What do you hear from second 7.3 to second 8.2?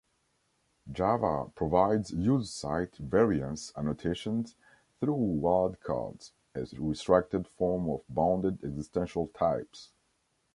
form of